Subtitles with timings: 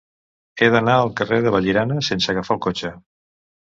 [0.63, 2.97] He d'anar al carrer de Vallirana sense agafar el cotxe.